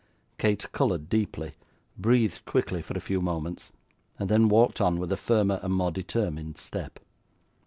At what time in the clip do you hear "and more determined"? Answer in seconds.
5.61-6.57